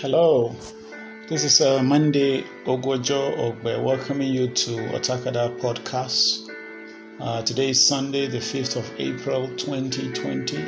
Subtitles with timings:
[0.00, 0.54] Hello,
[1.26, 6.50] this is uh, Monday Ogwojo Ogbe welcoming you to Otakada Podcast.
[7.18, 10.58] Uh, today is Sunday, the 5th of April 2020,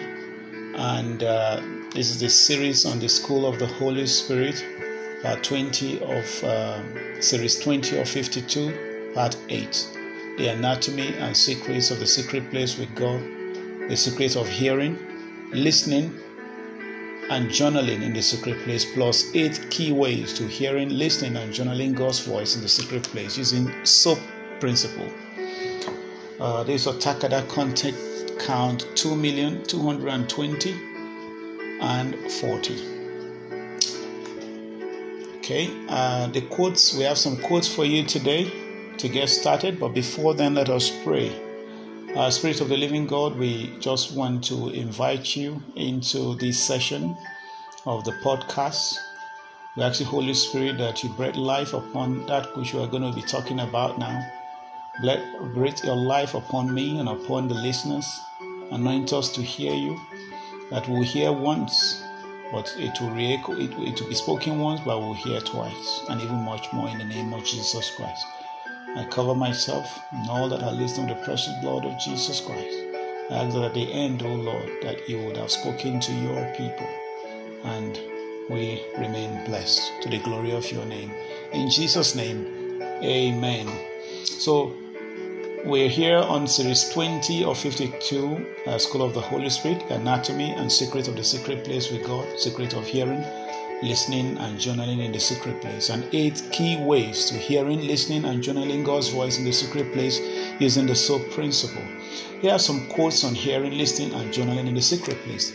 [0.76, 1.60] and uh,
[1.92, 4.64] this is the series on the School of the Holy Spirit,
[5.22, 9.90] part 20 of uh, series 20 of 52, part 8
[10.38, 13.20] The Anatomy and Secrets of the Secret Place with God,
[13.90, 14.98] the Secrets of Hearing,
[15.52, 16.18] Listening,
[17.30, 21.94] and journaling in the secret place, plus eight key ways to hearing, listening, and journaling
[21.94, 24.18] God's voice in the secret place using SOAP
[24.60, 25.08] principle.
[26.40, 27.96] Uh, this Otakada content
[28.38, 30.74] count 2 million 220
[31.80, 32.98] and 40.
[35.38, 38.50] Okay, uh, the quotes, we have some quotes for you today
[38.98, 41.32] to get started, but before then, let us pray.
[42.16, 47.16] Uh, Spirit of the Living God, we just want to invite you into this session
[47.84, 48.96] of the podcast.
[49.76, 53.12] We ask Holy Spirit that you breathe life upon that which we are going to
[53.12, 54.26] be talking about now.
[55.02, 55.20] Let,
[55.54, 58.08] Breathe your life upon me and upon the listeners.
[58.70, 60.00] Anoint us to hear you,
[60.70, 62.02] that we'll hear once,
[62.50, 66.20] but it will, re-echo, it, it will be spoken once, but we'll hear twice, and
[66.22, 68.24] even much more in the name of Jesus Christ.
[68.96, 72.78] I cover myself and all that are listening to the precious blood of Jesus Christ.
[73.30, 76.44] I ask that at the end, O Lord, that you would have spoken to your
[76.56, 76.88] people
[77.64, 78.00] and
[78.48, 81.12] we remain blessed to the glory of your name.
[81.52, 83.68] In Jesus' name, amen.
[84.24, 84.74] So,
[85.64, 90.72] we're here on series 20 of 52, uh, School of the Holy Spirit, Anatomy and
[90.72, 93.24] Secret of the Secret Place with God, Secret of Hearing
[93.82, 98.42] listening and journaling in the secret place, and eight key ways to hearing, listening, and
[98.42, 100.20] journaling God's voice in the secret place
[100.58, 101.82] using the SOAP principle.
[102.40, 105.52] Here are some quotes on hearing, listening, and journaling in the secret place.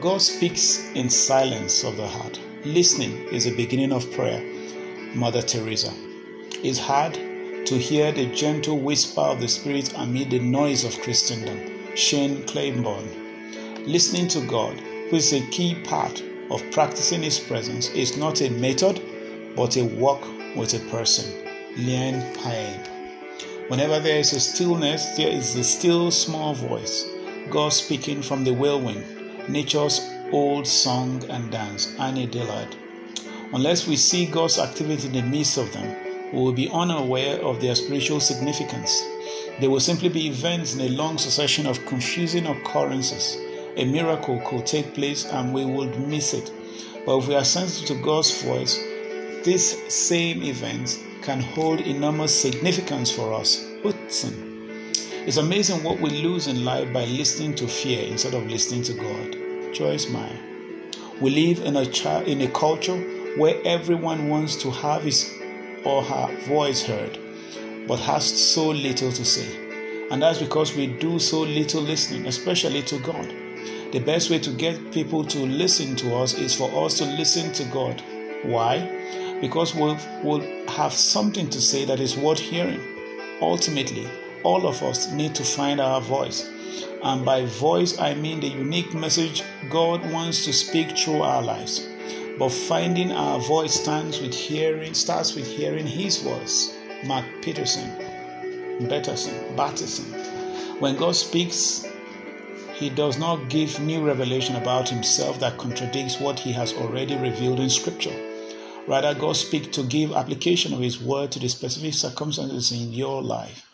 [0.00, 2.40] God speaks in silence of the heart.
[2.64, 4.42] Listening is the beginning of prayer.
[5.14, 5.92] Mother Teresa.
[6.62, 11.58] It's hard to hear the gentle whisper of the Spirit amid the noise of Christendom.
[11.94, 13.08] Shane Claiborne.
[13.84, 14.78] Listening to God,
[15.10, 19.00] who is a key part of practicing His presence is not a method,
[19.56, 20.22] but a walk
[20.56, 21.24] with a person.
[21.76, 22.80] Leanne Payne.
[23.68, 27.06] Whenever there is a stillness, there is a still small voice.
[27.50, 29.04] God speaking from the whirlwind.
[29.48, 30.00] Nature's
[30.32, 31.94] old song and dance.
[31.98, 32.76] Annie Dillard.
[33.52, 37.60] Unless we see God's activity in the midst of them, we will be unaware of
[37.60, 39.02] their spiritual significance.
[39.60, 43.38] They will simply be events in a long succession of confusing occurrences
[43.76, 46.50] a miracle could take place and we would miss it.
[47.06, 48.76] But if we are sensitive to God's voice,
[49.44, 53.64] this same event can hold enormous significance for us.
[53.84, 54.48] Listen.
[55.26, 58.94] It's amazing what we lose in life by listening to fear instead of listening to
[58.94, 59.74] God.
[59.74, 60.38] Joyce Meyer.
[61.20, 61.82] We live in a,
[62.24, 62.96] in a culture
[63.36, 65.34] where everyone wants to have his
[65.84, 67.18] or her voice heard,
[67.86, 70.08] but has so little to say.
[70.10, 73.34] And that's because we do so little listening, especially to God.
[73.90, 77.54] The best way to get people to listen to us is for us to listen
[77.54, 78.02] to God.
[78.42, 79.38] Why?
[79.40, 79.96] Because we'll,
[80.68, 82.80] have something to say that is worth hearing.
[83.40, 84.06] Ultimately,
[84.42, 86.46] all of us need to find our voice.
[87.02, 91.88] And by voice, I mean the unique message God wants to speak through our lives.
[92.38, 96.76] But finding our voice stands with hearing, starts with hearing His voice.
[97.06, 97.90] Mark Peterson,
[98.82, 100.04] Betterson, Batterson.
[100.78, 101.87] When God speaks,
[102.78, 107.58] he does not give new revelation about himself that contradicts what he has already revealed
[107.58, 108.14] in Scripture.
[108.86, 113.20] Rather, God speaks to give application of his word to the specific circumstances in your
[113.20, 113.66] life.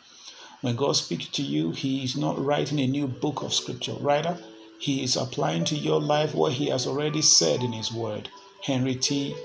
[0.62, 3.94] When God speaks to you, he is not writing a new book of Scripture.
[4.00, 4.38] Rather,
[4.78, 8.31] he is applying to your life what he has already said in his word.
[8.62, 9.36] Henry T.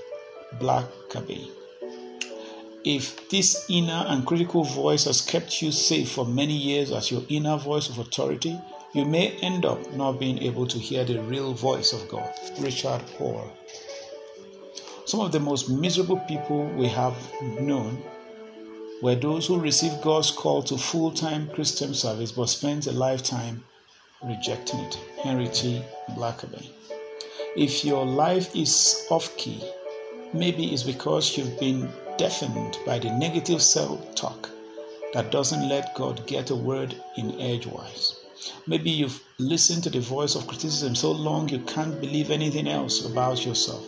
[0.58, 1.50] Blackaby.
[2.82, 7.22] If this inner and critical voice has kept you safe for many years as your
[7.28, 8.58] inner voice of authority,
[8.92, 12.28] you may end up not being able to hear the real voice of God.
[12.58, 13.48] Richard Paul.
[15.06, 17.16] Some of the most miserable people we have
[17.60, 18.02] known
[19.00, 23.64] were those who received God's call to full time Christian service but spent a lifetime
[24.22, 24.94] rejecting it.
[25.22, 25.82] Henry T.
[26.10, 26.70] Blackaby.
[27.56, 29.62] If your life is off key,
[30.32, 31.88] maybe it's because you've been
[32.18, 34.50] deafened by the negative self talk
[35.14, 38.19] that doesn't let God get a word in edgewise.
[38.66, 43.04] Maybe you've listened to the voice of criticism so long you can't believe anything else
[43.04, 43.86] about yourself.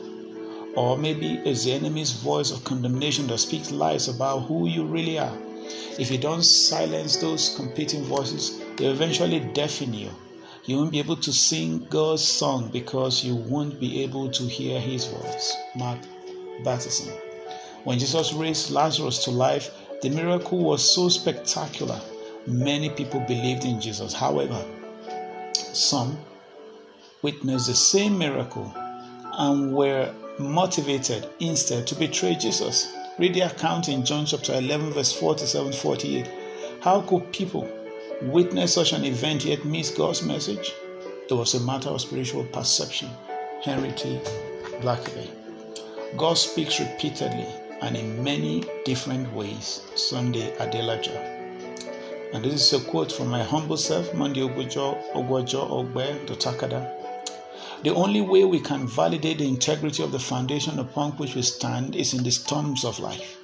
[0.74, 5.18] Or maybe it's the enemy's voice of condemnation that speaks lies about who you really
[5.18, 5.36] are.
[5.98, 10.10] If you don't silence those competing voices, they eventually deafen you.
[10.64, 14.80] You won't be able to sing God's song because you won't be able to hear
[14.80, 15.56] his voice.
[15.74, 15.98] Mark
[16.64, 17.12] Batterson.
[17.84, 19.70] When Jesus raised Lazarus to life,
[20.02, 22.00] the miracle was so spectacular.
[22.46, 24.12] Many people believed in Jesus.
[24.12, 24.64] However,
[25.54, 26.18] some
[27.22, 28.72] witnessed the same miracle
[29.34, 32.92] and were motivated instead to betray Jesus.
[33.18, 36.28] Read the account in John chapter 11, verse 47 48.
[36.80, 37.68] How could people
[38.22, 40.72] witness such an event yet miss God's message?
[41.28, 43.08] It was a matter of spiritual perception.
[43.62, 44.18] Henry T.
[44.80, 45.30] Blackaby.
[46.16, 47.46] God speaks repeatedly
[47.80, 49.82] and in many different ways.
[49.94, 51.41] Sunday Adelaja.
[52.32, 56.90] And this is a quote from my humble self, Monday Ogwajo Ogbe Takada.
[57.82, 61.94] The only way we can validate the integrity of the foundation upon which we stand
[61.94, 63.36] is in the storms of life.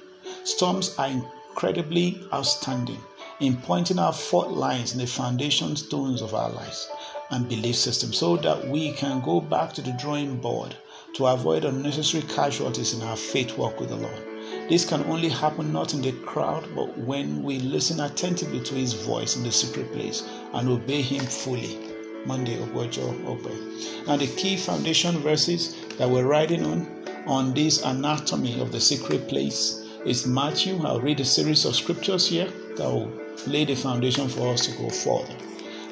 [0.43, 2.99] Storms are incredibly outstanding
[3.39, 6.89] in pointing out fault lines in the foundation stones of our lives
[7.29, 10.75] and belief system so that we can go back to the drawing board
[11.13, 14.28] to avoid unnecessary casualties in our faith walk with the Lord.
[14.69, 18.93] This can only happen not in the crowd, but when we listen attentively to His
[18.93, 20.23] voice in the secret place
[20.53, 21.77] and obey Him fully.
[22.25, 24.05] Monday Ogwojo Ogbe.
[24.05, 26.87] Now the key foundation verses that we're writing on
[27.25, 30.85] on this anatomy of the secret place is Matthew.
[30.85, 33.11] I'll read a series of scriptures here that will
[33.47, 35.35] lay the foundation for us to go further.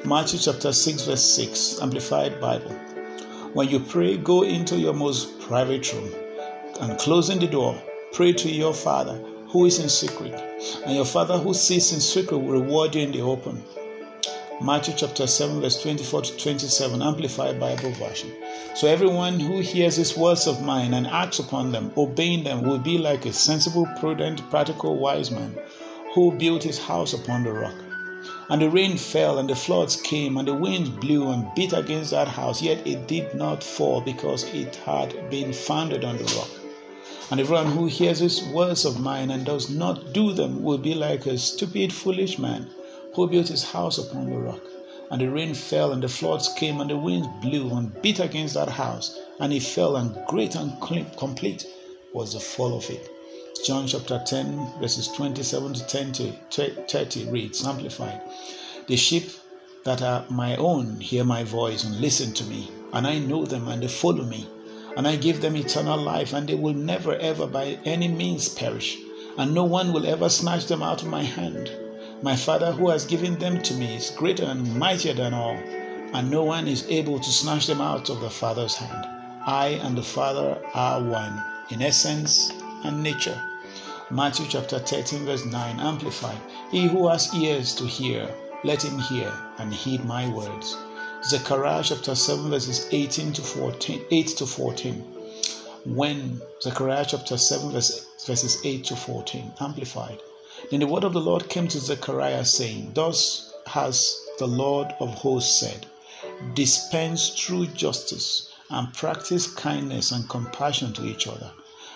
[0.04, 2.70] Matthew chapter 6, verse 6, Amplified Bible.
[3.54, 6.12] When you pray, go into your most private room
[6.80, 9.16] and closing the door, pray to your Father
[9.48, 10.34] who is in secret,
[10.84, 13.62] and your Father who sees in secret will reward you in the open.
[14.60, 18.32] Matthew chapter 7, verse 24 to 27, Amplified Bible Version.
[18.74, 22.78] So everyone who hears these words of mine and acts upon them, obeying them, will
[22.78, 25.56] be like a sensible, prudent, practical, wise man
[26.14, 27.76] who built his house upon the rock.
[28.50, 32.10] And the rain fell, and the floods came, and the wind blew and beat against
[32.10, 36.57] that house, yet it did not fall because it had been founded on the rock.
[37.30, 40.94] And everyone who hears these words of mine and does not do them will be
[40.94, 42.70] like a stupid, foolish man
[43.14, 44.62] who built his house upon the rock.
[45.10, 48.54] And the rain fell, and the floods came, and the winds blew and beat against
[48.54, 51.66] that house, and it fell, and great and complete
[52.14, 53.10] was the fall of it.
[53.62, 56.32] John chapter 10, verses 27 to 10 to
[56.88, 58.22] 30 reads, Amplified.
[58.86, 59.30] The sheep
[59.84, 63.68] that are my own hear my voice and listen to me, and I know them,
[63.68, 64.46] and they follow me.
[64.98, 68.98] And I give them eternal life, and they will never ever by any means perish,
[69.36, 71.70] and no one will ever snatch them out of my hand.
[72.20, 75.56] My Father who has given them to me is greater and mightier than all,
[76.12, 79.06] and no one is able to snatch them out of the Father's hand.
[79.46, 82.50] I and the Father are one in essence
[82.82, 83.40] and nature.
[84.10, 86.40] Matthew chapter 13, verse 9, Amplified.
[86.72, 88.28] He who has ears to hear,
[88.64, 90.76] let him hear and heed my words.
[91.24, 94.94] Zechariah chapter 7, verses 18 to 14, 8 to 14.
[95.84, 100.20] When Zechariah chapter 7, verses 8 to 14, Amplified.
[100.70, 105.12] Then the word of the Lord came to Zechariah, saying, Thus has the Lord of
[105.14, 105.86] hosts said,
[106.54, 111.50] Dispense true justice and practice kindness and compassion to each other,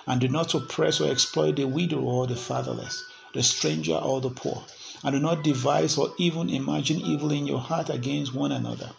[0.07, 3.05] and do not oppress or exploit the widow or the fatherless,
[3.35, 4.65] the stranger or the poor,
[5.05, 8.91] and do not devise or even imagine evil in your heart against one another.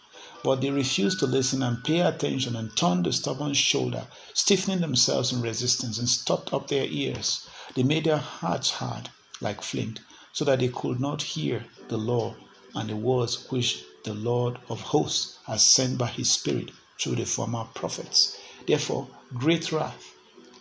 [0.43, 5.31] But they refused to listen and pay attention and turned the stubborn shoulder, stiffening themselves
[5.31, 7.47] in resistance and stopped up their ears.
[7.75, 10.01] They made their hearts hard like flint,
[10.33, 12.35] so that they could not hear the law
[12.75, 17.25] and the words which the Lord of hosts has sent by his Spirit through the
[17.25, 18.37] former prophets.
[18.67, 20.13] Therefore, great wrath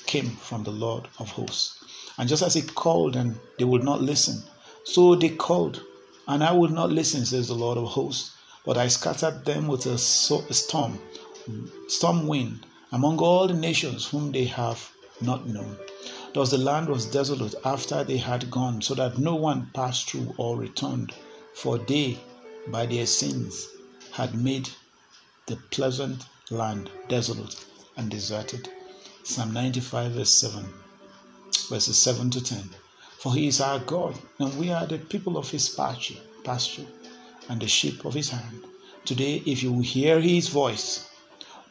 [0.06, 1.82] came from the Lord of hosts.
[2.18, 4.44] And just as he called and they would not listen,
[4.84, 5.82] so they called,
[6.28, 8.30] and I would not listen, says the Lord of hosts.
[8.64, 11.00] But I scattered them with a storm,
[11.88, 15.76] storm wind, among all the nations whom they have not known.
[16.32, 20.34] Thus the land was desolate after they had gone, so that no one passed through
[20.36, 21.12] or returned,
[21.54, 22.20] for they,
[22.68, 23.66] by their sins,
[24.12, 24.68] had made
[25.46, 27.64] the pleasant land desolate
[27.96, 28.68] and deserted.
[29.24, 30.72] Psalm 95, verse 7,
[31.68, 32.70] verses 7 to 10.
[33.18, 36.86] For he is our God, and we are the people of his pasture, pasture
[37.48, 38.64] and the sheep of his hand.
[39.04, 41.08] Today, if you hear his voice,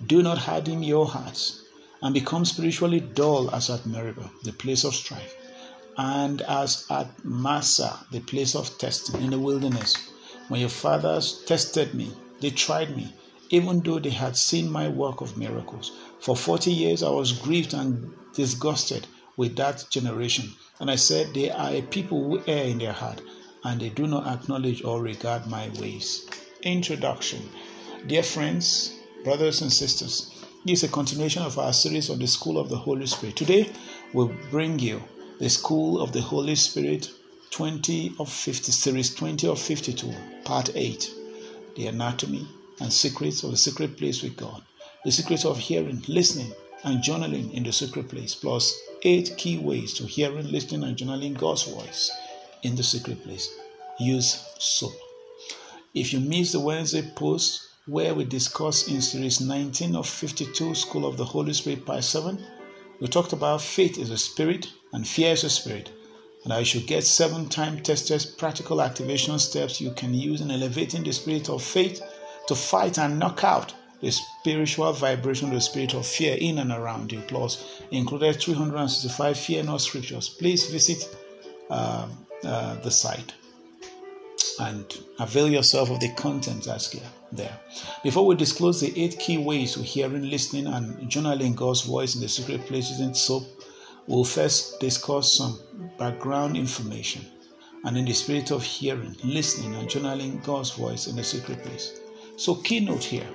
[0.05, 1.61] do not harden your hearts
[2.01, 5.35] and become spiritually dull as at Meribah, the place of strife,
[5.97, 9.95] and as at Massah, the place of testing in the wilderness.
[10.47, 13.13] When your fathers tested me, they tried me,
[13.51, 15.91] even though they had seen my work of miracles.
[16.19, 20.53] For forty years I was grieved and disgusted with that generation.
[20.79, 23.21] And I said, They are a people who err in their heart,
[23.63, 26.27] and they do not acknowledge or regard my ways.
[26.63, 27.49] Introduction
[28.07, 30.31] Dear friends, brothers and sisters,
[30.65, 33.35] this is a continuation of our series on the School of the Holy Spirit.
[33.35, 33.69] Today,
[34.13, 35.01] we'll bring you
[35.39, 37.09] the School of the Holy Spirit
[37.51, 40.13] 20 of 50 series 20 of 52
[40.45, 41.11] part 8
[41.75, 42.47] the anatomy
[42.79, 44.61] and secrets of the secret place with god
[45.03, 46.53] the secrets of hearing listening
[46.85, 51.37] and journaling in the secret place plus eight key ways to hearing listening and journaling
[51.37, 52.09] god's voice
[52.63, 53.53] in the secret place
[53.99, 54.93] use soap
[55.93, 61.05] if you missed the wednesday post where we discussed in series 19 of 52 school
[61.05, 62.37] of the holy spirit part 7
[62.99, 65.91] we talked about faith is a spirit and fear is a spirit
[66.43, 71.03] and I should get seven time tested practical activation steps you can use in elevating
[71.03, 72.01] the spirit of faith
[72.47, 76.71] to fight and knock out the spiritual vibration, of the spirit of fear in and
[76.71, 77.21] around you.
[77.27, 80.29] Plus, included 365 fear not scriptures.
[80.29, 81.15] Please visit
[81.69, 82.07] uh,
[82.43, 83.33] uh, the site
[84.59, 86.95] and avail yourself of the content that's
[87.31, 87.57] there.
[88.03, 92.21] Before we disclose the eight key ways to hearing, listening, and journaling God's voice in
[92.21, 93.43] the secret places in soap,
[94.07, 95.59] we'll first discuss some
[95.97, 97.25] background information
[97.85, 101.99] and in the spirit of hearing, listening, and journaling God's voice in the secret place.
[102.37, 103.27] So, keynote here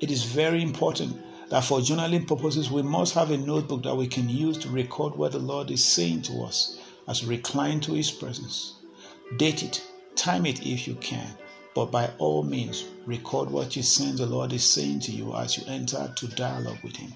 [0.00, 1.16] it is very important
[1.50, 5.16] that for journaling purposes, we must have a notebook that we can use to record
[5.16, 8.74] what the Lord is saying to us as we recline to His presence.
[9.36, 9.82] Date it,
[10.16, 11.36] time it if you can,
[11.74, 15.56] but by all means, record what you sense the Lord is saying to you as
[15.56, 17.14] you enter to dialogue with Him.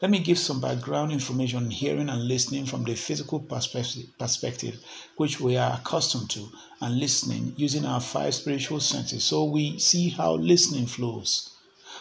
[0.00, 4.78] Let me give some background information on hearing and listening from the physical perspective,
[5.16, 10.10] which we are accustomed to, and listening using our five spiritual senses so we see
[10.10, 11.50] how listening flows.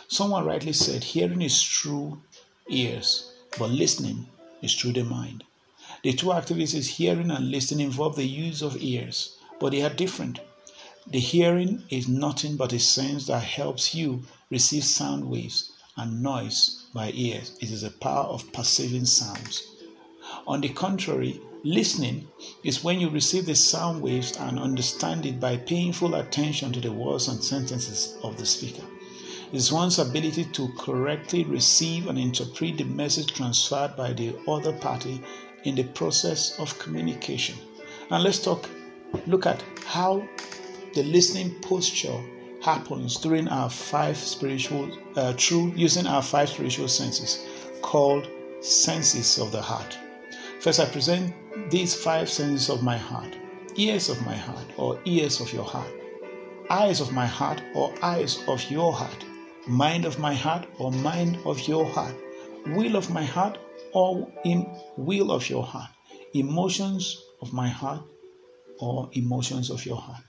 [0.07, 2.21] Someone rightly said, hearing is through
[2.69, 4.27] ears, but listening
[4.61, 5.43] is through the mind.
[6.03, 10.39] The two activities, hearing and listening, involve the use of ears, but they are different.
[11.07, 16.83] The hearing is nothing but a sense that helps you receive sound waves and noise
[16.93, 17.57] by ears.
[17.59, 19.63] It is a power of perceiving sounds.
[20.45, 22.27] On the contrary, listening
[22.63, 26.79] is when you receive the sound waves and understand it by paying full attention to
[26.79, 28.83] the words and sentences of the speaker.
[29.51, 34.73] It is one's ability to correctly receive and interpret the message transferred by the other
[34.73, 35.23] party
[35.63, 37.55] in the process of communication.
[38.09, 38.69] And let's talk
[39.25, 40.27] look at how
[40.93, 42.21] the listening posture
[42.61, 47.45] happens during our five spiritual, uh, through using our five spiritual senses
[47.81, 48.27] called
[48.61, 49.97] senses of the heart.
[50.59, 51.33] First, I present
[51.69, 53.37] these five senses of my heart
[53.77, 55.91] ears of my heart or ears of your heart,
[56.69, 59.23] eyes of my heart or eyes of your heart,
[59.67, 62.15] mind of my heart or mind of your heart,
[62.67, 63.59] will of my heart
[63.93, 64.67] or in
[64.97, 65.89] will of your heart,
[66.33, 68.01] emotions of my heart
[68.79, 70.23] or emotions of your heart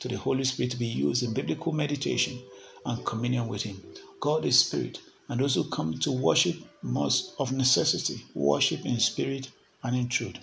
[0.00, 2.38] to the Holy Spirit to be used in biblical meditation
[2.84, 3.82] and communion with Him.
[4.20, 9.50] God is Spirit, and those who come to worship must, of necessity, worship in spirit
[9.82, 10.36] and in truth.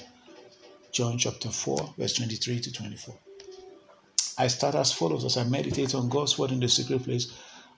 [0.92, 3.16] John chapter 4, verse 23 to 24.
[4.38, 7.32] I start as follows as I meditate on God's word in the secret place.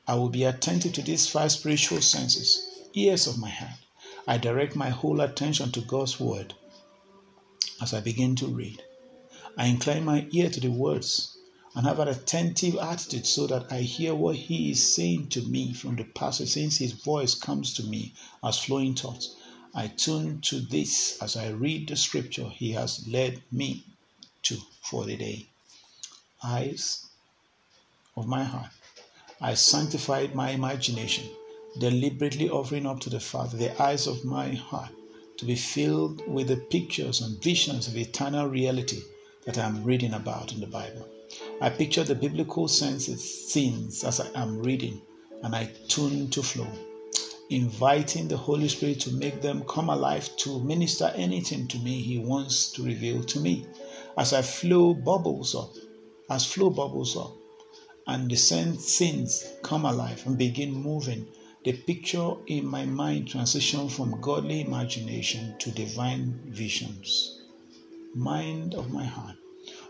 [0.08, 3.72] I will be attentive to these five spiritual senses, ears of my heart.
[4.26, 6.54] I direct my whole attention to God's word
[7.82, 8.82] as I begin to read.
[9.58, 11.36] I incline my ear to the words
[11.76, 15.74] and have an attentive attitude so that I hear what He is saying to me
[15.74, 18.14] from the passage, since His voice comes to me
[18.44, 19.36] as flowing thoughts.
[19.74, 23.84] I tune to this as I read the scripture He has led me
[24.44, 25.48] to for the day.
[26.44, 27.08] Eyes
[28.16, 28.72] of my heart,
[29.42, 31.30] I sanctified my imagination,
[31.78, 34.92] deliberately offering up to the Father the eyes of my heart
[35.38, 39.02] to be filled with the pictures and visions of eternal reality
[39.46, 41.08] that I am reading about in the Bible.
[41.60, 45.02] I picture the biblical senses, scenes as I am reading,
[45.42, 46.68] and I tune to flow,
[47.50, 52.20] inviting the Holy Spirit to make them come alive to minister anything to me He
[52.20, 53.66] wants to reveal to me.
[54.18, 55.74] As I flow bubbles up,
[56.30, 57.34] as flow bubbles up,
[58.06, 61.26] and the scenes come alive and begin moving,
[61.64, 67.40] the picture in my mind transition from godly imagination to divine visions.
[68.14, 69.38] Mind of my heart.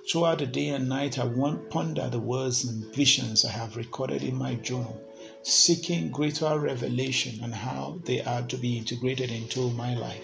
[0.07, 1.27] Throughout the day and night, I
[1.71, 5.01] ponder the words and visions I have recorded in my journal,
[5.41, 10.23] seeking greater revelation on how they are to be integrated into my life.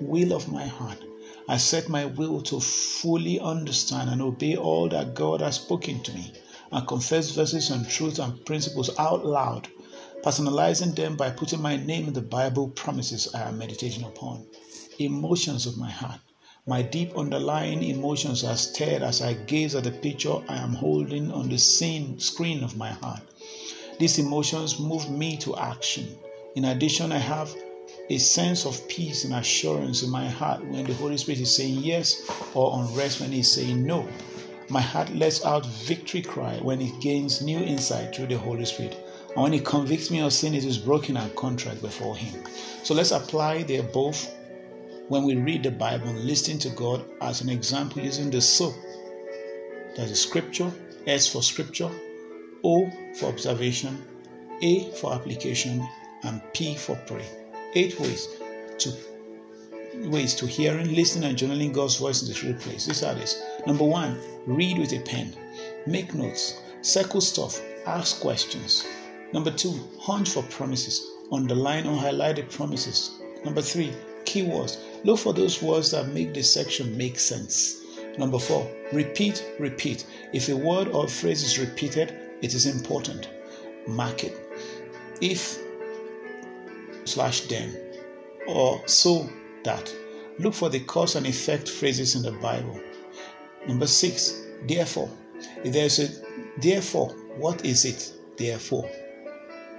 [0.00, 0.98] Will of my heart,
[1.46, 6.12] I set my will to fully understand and obey all that God has spoken to
[6.12, 6.32] me
[6.72, 9.68] and confess verses and truths and principles out loud,
[10.22, 14.46] personalizing them by putting my name in the Bible promises I am meditating upon.
[15.00, 16.20] Emotions of my heart.
[16.64, 21.32] My deep underlying emotions are stirred as I gaze at the picture I am holding
[21.32, 23.20] on the scene, screen of my heart.
[23.98, 26.16] These emotions move me to action.
[26.54, 27.52] In addition, I have
[28.08, 31.80] a sense of peace and assurance in my heart when the Holy Spirit is saying
[31.80, 32.22] yes
[32.54, 34.06] or unrest when He's saying no.
[34.68, 38.96] My heart lets out victory cry when it gains new insight through the Holy Spirit.
[39.34, 42.42] And when He convicts me of sin, it is broken our contract before Him.
[42.82, 44.28] So let's apply the above
[45.08, 48.74] when we read the Bible and listen to God as an example using the soap.
[49.96, 50.72] That is scripture,
[51.06, 51.90] S for scripture,
[52.64, 54.02] O for observation,
[54.62, 55.86] A for application,
[56.22, 57.26] and P for pray.
[57.74, 58.28] Eight ways
[58.78, 58.92] to
[60.04, 62.86] ways to hearing, listening, and journaling God's voice in the secret place.
[62.86, 63.42] These are this.
[63.66, 65.34] Number one, read with a pen.
[65.86, 66.60] Make notes.
[66.80, 67.60] Circle stuff.
[67.86, 68.86] Ask questions.
[69.32, 71.06] Number two, hunt for promises.
[71.30, 73.12] Underline or highlight the promises.
[73.44, 73.92] Number three,
[74.24, 74.78] keywords.
[75.04, 77.80] Look for those words that make the section make sense.
[78.18, 80.06] Number four, repeat, repeat.
[80.32, 83.28] If a word or phrase is repeated, it is important.
[83.86, 84.38] Mark it.
[85.20, 85.58] If
[87.04, 87.76] slash then
[88.46, 89.28] or so
[89.64, 89.92] that.
[90.38, 92.80] Look for the cause and effect phrases in the Bible.
[93.66, 95.10] Number six, therefore.
[95.64, 96.08] If there's a
[96.58, 98.12] therefore, what is it?
[98.36, 98.88] Therefore.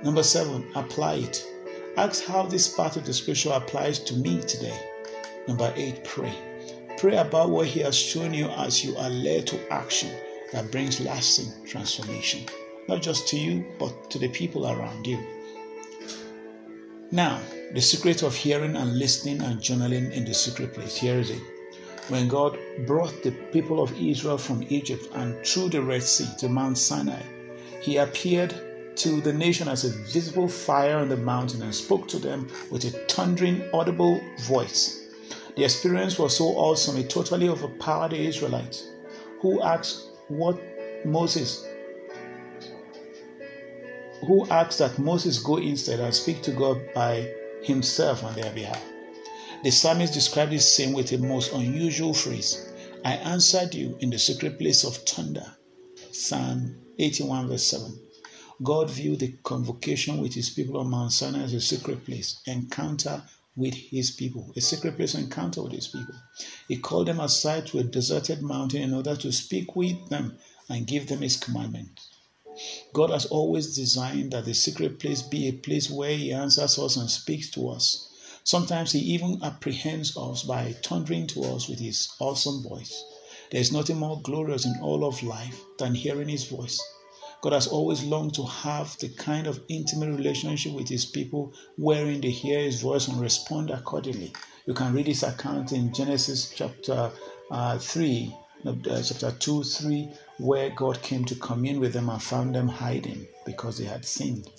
[0.03, 1.45] Number seven, apply it.
[1.95, 4.77] Ask how this part of the scripture applies to me today.
[5.48, 6.33] Number eight, pray.
[6.98, 10.12] Pray about what He has shown you as you are led to action
[10.51, 12.41] that brings lasting transformation,
[12.88, 15.19] not just to you, but to the people around you.
[17.12, 17.39] Now,
[17.74, 20.98] the secret of hearing and listening and journaling in the secret place.
[20.98, 21.41] Here is it.
[22.10, 26.50] When God brought the people of Israel from Egypt and through the Red Sea to
[26.50, 27.22] Mount Sinai,
[27.81, 28.53] He appeared
[28.97, 32.85] to the nation as a visible fire on the mountain and spoke to them with
[32.85, 35.07] a thundering, audible voice.
[35.55, 38.88] The experience was so awesome, it totally overpowered the Israelites,
[39.41, 40.59] who asked what
[41.05, 41.65] Moses
[44.25, 47.29] who asked that Moses go instead and speak to God by
[47.62, 48.81] himself on their behalf.
[49.63, 52.69] The psalmist described this scene with a most unusual phrase
[53.06, 55.56] I answered you in the secret place of thunder.
[56.12, 57.99] Psalm 81, verse 7.
[58.63, 63.23] God viewed the convocation with his people on Mount Sinai as a secret place, encounter
[63.56, 66.15] with his people, a secret place encounter with his people.
[66.69, 70.38] He called them aside to a deserted mountain in order to speak with them
[70.69, 72.08] and give them his commandments.
[72.93, 76.95] God has always designed that the secret place be a place where He answers us
[76.95, 78.08] and speaks to us.
[78.43, 83.04] Sometimes He even apprehends us by thundering to us with His awesome voice.
[83.49, 86.80] There is nothing more glorious in all of life than hearing His voice.
[87.43, 92.21] God has always longed to have the kind of intimate relationship with His people wherein
[92.21, 94.32] they hear His voice and respond accordingly.
[94.65, 97.12] You can read His account in Genesis chapter
[97.51, 98.34] uh, 3,
[98.65, 103.27] uh, chapter 2, 3, where God came to commune with them and found them hiding
[103.45, 104.49] because they had sinned.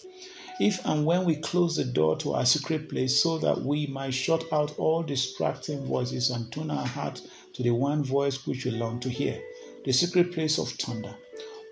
[0.60, 4.12] If and when we close the door to our secret place so that we might
[4.12, 7.22] shut out all distracting voices and tune our heart
[7.54, 9.42] to the one voice which we long to hear,
[9.86, 11.16] the secret place of thunder.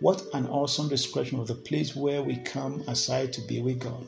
[0.03, 4.05] What an awesome description of the place where we come aside to be with God.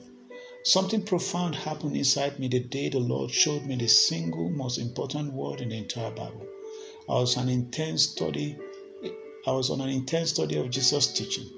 [0.64, 5.32] Something profound happened inside me the day the Lord showed me the single most important
[5.32, 6.48] word in the entire Bible.
[7.08, 8.56] I was an intense study
[9.46, 11.48] I was on an intense study of Jesus' teaching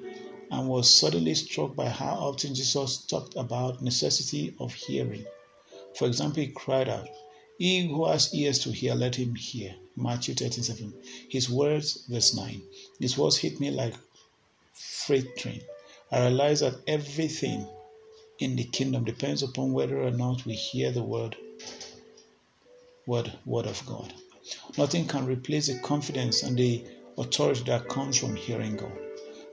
[0.50, 5.24] and was suddenly struck by how often Jesus talked about necessity of hearing.
[5.94, 7.08] For example, he cried out,
[7.58, 9.76] He who has ears to hear, let him hear.
[9.96, 10.92] Matthew 37.
[11.30, 12.60] His words, verse 9.
[13.00, 13.94] His words hit me like
[14.76, 15.62] freight train.
[16.12, 17.66] I realize that everything
[18.38, 21.36] in the kingdom depends upon whether or not we hear the word,
[23.06, 24.12] word, word of God.
[24.76, 26.84] Nothing can replace the confidence and the
[27.18, 28.92] authority that comes from hearing God.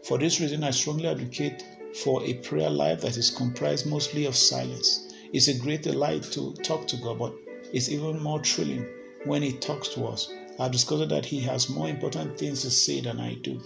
[0.04, 1.64] For this reason, I strongly advocate
[1.96, 5.14] for a prayer life that is comprised mostly of silence.
[5.32, 7.34] It's a great delight to talk to God, but
[7.72, 8.86] it's even more thrilling
[9.26, 10.32] when He talks to us.
[10.60, 13.60] I've discovered that He has more important things to say than I do.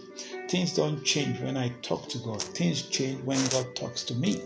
[0.47, 4.41] Things don't change when I talk to God, things change when God talks to me.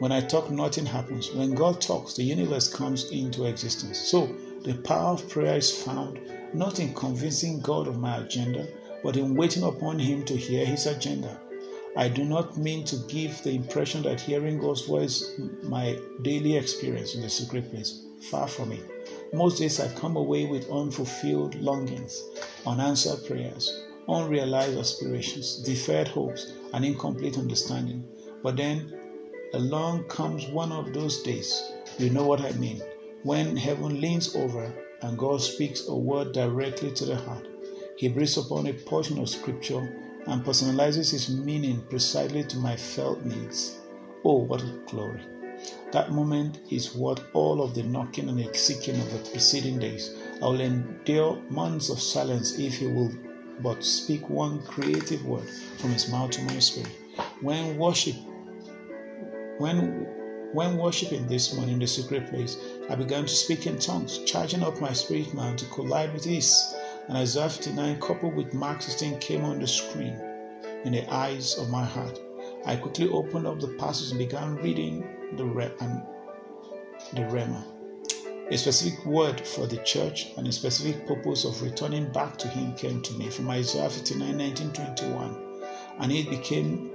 [0.00, 1.32] When I talk, nothing happens.
[1.32, 3.98] When God talks, the universe comes into existence.
[3.98, 6.18] So, the power of prayer is found
[6.52, 8.66] not in convincing God of my agenda,
[9.04, 11.40] but in waiting upon Him to hear His agenda.
[11.96, 17.14] I do not mean to give the impression that hearing God's voice my daily experience
[17.14, 18.02] in the secret place.
[18.30, 18.93] Far from it.
[19.34, 22.22] Most days I come away with unfulfilled longings,
[22.64, 28.04] unanswered prayers, unrealized aspirations, deferred hopes, and incomplete understanding.
[28.44, 28.94] But then
[29.52, 32.80] along comes one of those days, you know what I mean,
[33.24, 37.48] when heaven leans over and God speaks a word directly to the heart.
[37.96, 39.96] He breathes upon a portion of scripture
[40.28, 43.80] and personalizes his meaning precisely to my felt needs.
[44.24, 45.33] Oh, what a glory!
[45.92, 50.14] That moment is worth all of the knocking and the seeking of the preceding days.
[50.42, 53.12] I will endure months of silence if he will
[53.60, 55.48] but speak one creative word
[55.78, 56.90] from his mouth to my spirit.
[57.40, 58.16] When worship,
[59.58, 60.06] when
[60.52, 62.56] when worshiping this morning in the secret place,
[62.88, 66.74] I began to speak in tongues, charging up my spirit man to collide with his.
[67.08, 70.16] And Isaiah 59 coupled with Mark 16 came on the screen
[70.84, 72.20] in the eyes of my heart.
[72.66, 75.04] I quickly opened up the passage and began reading
[75.36, 76.02] the re- and
[77.12, 77.64] the Rhema.
[78.50, 82.74] A specific word for the church and a specific purpose of returning back to Him
[82.74, 85.36] came to me from Isaiah 59 19 21.
[85.98, 86.90] And it became,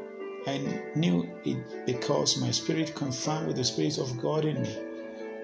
[0.45, 0.57] I
[0.95, 4.77] knew it because my spirit confirmed with the Spirit of God in me.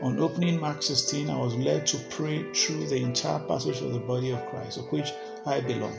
[0.01, 3.99] On opening Mark 16, I was led to pray through the entire passage of the
[3.99, 5.11] body of Christ, of which
[5.45, 5.97] I belong,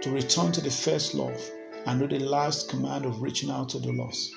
[0.00, 1.50] to return to the first love
[1.86, 4.32] and do the last command of reaching out to the lost.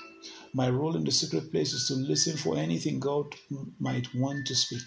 [0.57, 3.35] My role in the secret place is to listen for anything God
[3.77, 4.83] might want to speak.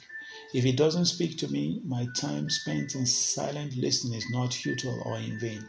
[0.55, 5.03] If He doesn't speak to me, my time spent in silent listening is not futile
[5.05, 5.69] or in vain.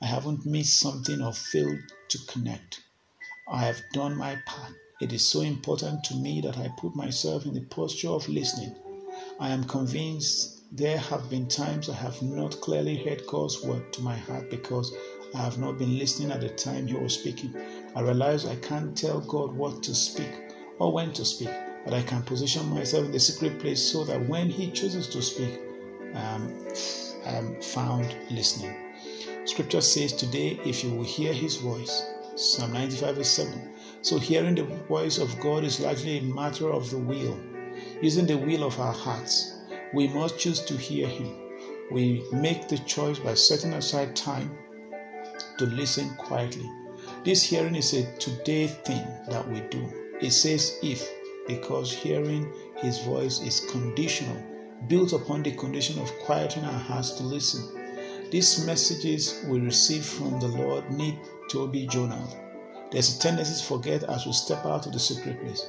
[0.00, 1.78] I haven't missed something or failed
[2.08, 2.84] to connect.
[3.46, 4.72] I have done my part.
[5.02, 8.74] It is so important to me that I put myself in the posture of listening.
[9.38, 14.00] I am convinced there have been times I have not clearly heard God's word to
[14.00, 14.90] my heart because
[15.34, 17.54] I have not been listening at the time He was speaking.
[17.96, 20.30] I realize I can't tell God what to speak
[20.80, 21.50] or when to speak,
[21.84, 25.22] but I can position myself in the secret place so that when He chooses to
[25.22, 25.60] speak,
[26.14, 26.52] um,
[27.24, 28.74] I am found listening.
[29.44, 32.02] Scripture says today, if you will hear His voice,
[32.34, 33.70] Psalm 95 verse 7.
[34.02, 37.38] So hearing the voice of God is largely a matter of the will,
[38.02, 39.54] using the will of our hearts.
[39.92, 41.32] We must choose to hear Him.
[41.92, 44.50] We make the choice by setting aside time
[45.58, 46.68] to listen quietly.
[47.24, 49.88] This hearing is a today thing that we do.
[50.20, 51.08] It says if,
[51.46, 54.36] because hearing his voice is conditional,
[54.88, 58.28] built upon the condition of quieting our hearts to listen.
[58.30, 62.36] These messages we receive from the Lord need to be journaled.
[62.90, 65.66] There's a tendency to forget as we step out of the secret place.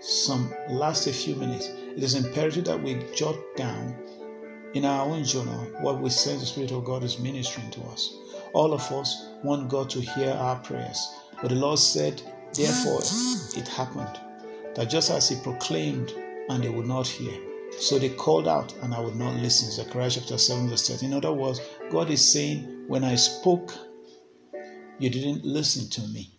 [0.00, 1.68] Some last a few minutes.
[1.68, 3.96] It is imperative that we jot down
[4.74, 8.14] in our own journal what we sense the Spirit of God is ministering to us.
[8.54, 11.08] All of us want God to hear our prayers.
[11.40, 13.00] But the Lord said, Therefore,
[13.56, 14.20] it happened
[14.74, 16.12] that just as He proclaimed
[16.48, 17.38] and they would not hear,
[17.78, 19.70] so they called out and I would not listen.
[19.70, 21.10] Zechariah chapter 7, verse 13.
[21.12, 23.74] In other words, God is saying, When I spoke,
[24.98, 26.30] you didn't listen to me.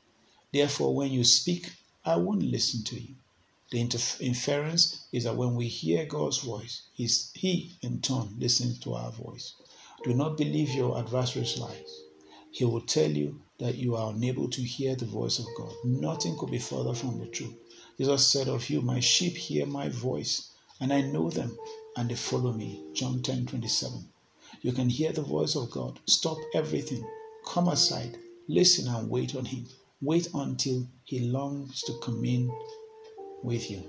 [0.51, 1.71] Therefore, when you speak,
[2.03, 3.15] I won't listen to you.
[3.71, 3.81] The
[4.19, 9.53] inference is that when we hear God's voice, He in turn listens to our voice.
[10.03, 12.03] Do not believe your adversary's lies.
[12.51, 15.73] He will tell you that you are unable to hear the voice of God.
[15.83, 17.53] Nothing could be further from the truth.
[17.97, 21.57] Jesus said of you, My sheep hear my voice, and I know them,
[21.97, 22.81] and they follow me.
[22.93, 24.09] John 10 27.
[24.61, 25.99] You can hear the voice of God.
[26.05, 27.05] Stop everything.
[27.45, 28.17] Come aside.
[28.47, 29.67] Listen and wait on Him.
[30.01, 32.49] Wait until He longs to come in
[33.43, 33.83] with you.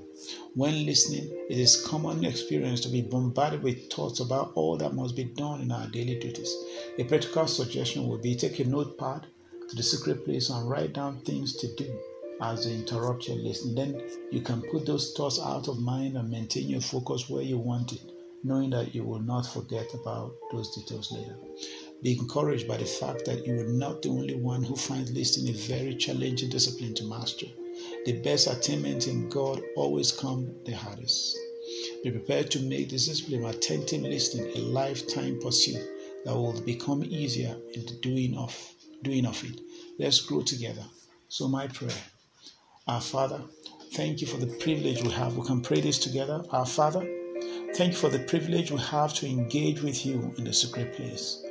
[0.54, 5.16] When listening, it is common experience to be bombarded with thoughts about all that must
[5.16, 6.54] be done in our daily duties.
[6.98, 9.26] A practical suggestion would be take a notepad
[9.68, 11.98] to the secret place and write down things to do
[12.40, 13.74] as they interrupt your listening.
[13.74, 17.58] Then you can put those thoughts out of mind and maintain your focus where you
[17.58, 18.02] want it,
[18.42, 21.36] knowing that you will not forget about those details later.
[22.02, 25.54] Be encouraged by the fact that you are not the only one who finds listening
[25.54, 27.46] a very challenging discipline to master.
[28.04, 31.36] The best attainment in God always come the hardest.
[32.02, 35.80] Be prepared to make this discipline attentive listening a lifetime pursuit
[36.24, 39.60] that will become easier in the doing of doing of it.
[39.98, 40.84] Let's grow together.
[41.28, 42.02] So my prayer.
[42.86, 43.40] Our Father,
[43.92, 45.36] thank you for the privilege we have.
[45.36, 46.42] We can pray this together.
[46.50, 47.06] Our Father,
[47.74, 51.42] thank you for the privilege we have to engage with you in the secret place.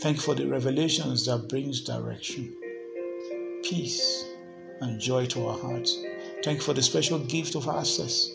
[0.00, 2.54] Thank you for the revelations that brings direction,
[3.62, 4.24] peace,
[4.80, 5.96] and joy to our hearts.
[6.42, 8.28] Thank you for the special gift of access.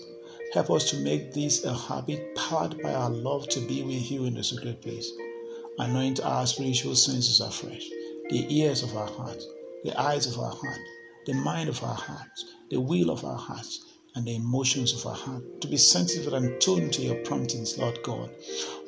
[0.54, 4.26] Help us to make this a habit powered by our love to be with you
[4.26, 5.12] in the secret place.
[5.78, 7.88] Anoint our spiritual senses afresh,
[8.30, 9.44] the ears of our heart,
[9.84, 10.80] the eyes of our heart,
[11.26, 15.16] the mind of our hearts, the will of our hearts, and the emotions of our
[15.16, 18.32] heart to be sensitive and tuned to your promptings, Lord God.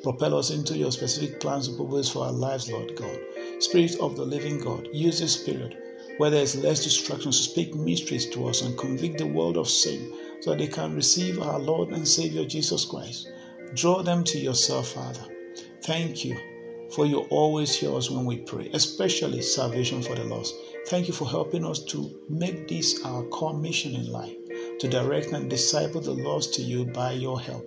[0.02, 3.18] Propel us into your specific plans and purposes for our lives, Lord God.
[3.60, 5.78] Spirit of the living God, use this spirit
[6.18, 9.68] where there is less distraction, to speak mysteries to us and convict the world of
[9.68, 13.28] sin so that they can receive our Lord and Savior Jesus Christ.
[13.74, 15.24] Draw them to yourself, Father.
[15.82, 16.36] Thank you
[16.90, 20.54] for you always hear us when we pray, especially salvation for the lost.
[20.88, 24.36] Thank you for helping us to make this our core mission in life,
[24.78, 27.66] to direct and disciple the lost to you by your help.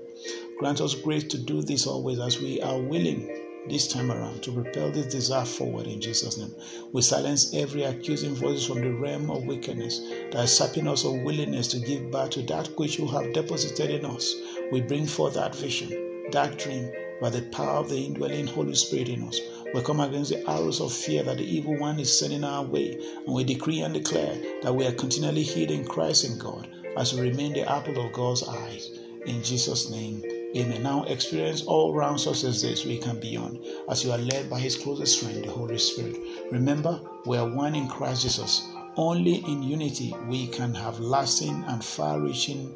[0.59, 4.51] Grant us grace to do this always as we are willing this time around to
[4.51, 6.53] propel this desire forward in Jesus' name.
[6.91, 9.99] We silence every accusing voice from the realm of wickedness
[10.31, 13.89] that is sapping us of willingness to give back to that which you have deposited
[13.89, 14.35] in us.
[14.71, 19.09] We bring forth that vision, that dream, by the power of the indwelling Holy Spirit
[19.09, 19.39] in us.
[19.73, 22.99] We come against the arrows of fear that the evil one is sending our way,
[23.25, 27.13] and we decree and declare that we are continually hid in Christ in God as
[27.13, 28.99] we remain the apple of God's eyes.
[29.25, 30.23] In Jesus' name,
[30.55, 30.83] amen.
[30.83, 34.77] Now experience all round success this week and beyond as you are led by His
[34.77, 36.17] closest friend, the Holy Spirit.
[36.51, 38.67] Remember, we are one in Christ Jesus.
[38.95, 42.73] Only in unity we can have lasting and far reaching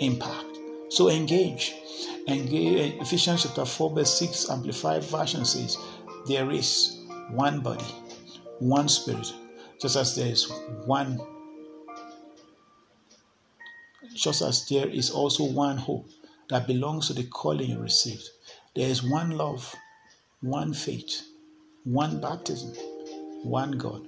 [0.00, 0.58] impact.
[0.88, 1.74] So engage.
[2.26, 2.94] Engage.
[2.94, 5.78] Eh, Ephesians chapter 4, verse 6, Amplified Version says,
[6.26, 7.84] There is one body,
[8.58, 9.32] one spirit,
[9.80, 10.50] just as there is
[10.86, 11.20] one,
[14.14, 16.08] just as there is also one hope
[16.50, 18.28] that belongs to the calling you received.
[18.74, 19.74] There is one love,
[20.40, 21.22] one faith,
[21.84, 22.74] one baptism,
[23.44, 24.06] one God,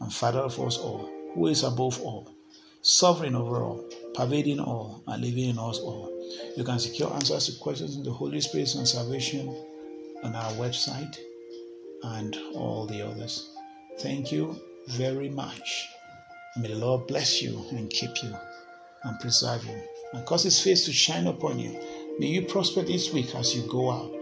[0.00, 2.34] and Father of us all, who is above all,
[2.82, 6.10] sovereign over all, pervading all, and living in us all.
[6.56, 9.48] You can secure answers to questions in the Holy Spirit and salvation
[10.22, 11.16] on our website
[12.02, 13.50] and all the others.
[14.00, 15.88] Thank you very much.
[16.56, 18.36] May the Lord bless you and keep you
[19.04, 19.80] and preserve you
[20.14, 21.78] and cause his face to shine upon you.
[22.18, 24.12] May you prosper this week as you go out.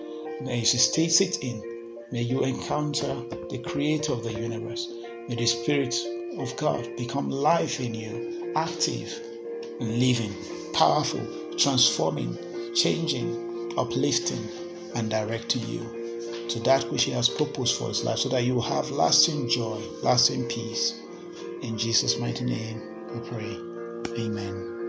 [0.40, 1.62] May you stay sit in.
[2.11, 3.14] May you encounter
[3.50, 4.90] the creator of the universe.
[5.28, 5.94] May the Spirit
[6.38, 9.20] of God become life in you, active
[9.81, 10.35] living,
[10.72, 11.26] powerful
[11.59, 12.38] transforming,
[12.74, 14.48] changing, uplifting,
[14.94, 18.61] and directing you to that which He has purposed for His life so that you
[18.61, 21.00] have lasting joy, lasting peace.
[21.62, 23.59] In Jesus' mighty name, we pray.
[24.18, 24.82] Amen.